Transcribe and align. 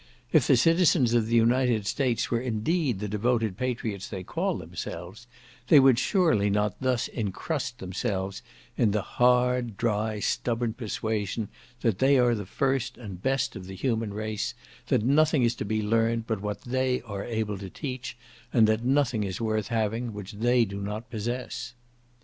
If 0.31 0.47
the 0.47 0.57
citizens 0.57 1.13
of 1.13 1.27
the 1.27 1.35
United 1.35 1.85
States 1.85 2.31
were 2.31 2.41
indeed 2.41 2.97
the 2.97 3.07
devoted 3.07 3.55
patriots 3.55 4.07
they 4.07 4.23
call 4.23 4.57
themselves, 4.57 5.27
they 5.67 5.79
would 5.79 5.99
surely 5.99 6.49
not 6.49 6.75
thus 6.81 7.07
encrust 7.09 7.77
themselves 7.77 8.41
in 8.75 8.89
the 8.89 9.03
hard, 9.03 9.77
dry, 9.77 10.19
stubborn 10.19 10.73
persuasion, 10.73 11.49
that 11.81 11.99
they 11.99 12.17
are 12.17 12.33
the 12.33 12.47
first 12.47 12.97
and 12.97 13.21
best 13.21 13.55
of 13.55 13.67
the 13.67 13.75
human 13.75 14.11
race, 14.11 14.55
that 14.87 15.03
nothing 15.03 15.43
is 15.43 15.53
to 15.57 15.65
be 15.65 15.83
learnt, 15.83 16.25
but 16.25 16.41
what 16.41 16.61
they 16.61 17.01
are 17.03 17.23
able 17.23 17.59
to 17.59 17.69
teach, 17.69 18.17
and 18.51 18.65
that 18.65 18.83
nothing 18.83 19.23
is 19.23 19.39
worth 19.39 19.67
having, 19.67 20.13
which 20.13 20.31
they 20.31 20.65
do 20.65 20.81
not 20.81 21.11
possess. 21.11 21.75